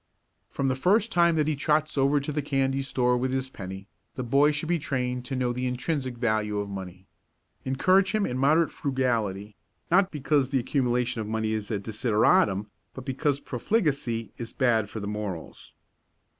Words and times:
From 0.49 0.67
the 0.67 0.75
first 0.75 1.11
time 1.11 1.35
that 1.35 1.47
he 1.47 1.55
trots 1.55 1.95
over 1.95 2.19
to 2.19 2.31
the 2.31 2.41
candy 2.41 2.81
store 2.81 3.15
with 3.15 3.31
his 3.31 3.51
penny, 3.51 3.87
the 4.15 4.23
boy 4.23 4.49
should 4.49 4.67
be 4.67 4.79
trained 4.79 5.25
to 5.25 5.35
know 5.35 5.53
the 5.53 5.67
intrinsic 5.67 6.17
value 6.17 6.57
of 6.57 6.67
money. 6.69 7.05
Encourage 7.65 8.11
him 8.11 8.25
in 8.25 8.35
moderate 8.35 8.71
frugality, 8.71 9.55
not 9.91 10.09
because 10.09 10.49
the 10.49 10.57
accumulation 10.57 11.21
of 11.21 11.27
money 11.27 11.53
is 11.53 11.69
a 11.69 11.77
desideratum, 11.77 12.65
but 12.95 13.05
because 13.05 13.39
profligacy 13.39 14.33
is 14.39 14.53
bad 14.53 14.89
for 14.89 14.99
the 14.99 15.05
morals. 15.07 15.75